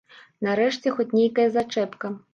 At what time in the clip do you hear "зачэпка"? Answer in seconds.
1.59-2.15